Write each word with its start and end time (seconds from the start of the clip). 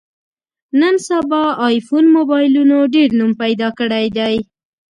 نن 0.79 0.95
سبا 1.07 1.41
ایفون 1.67 2.05
مبایلونو 2.17 2.77
ډېر 2.93 3.09
نوم 3.19 3.31
پیدا 3.41 3.69
کړی 3.79 4.05
دی. 4.17 4.35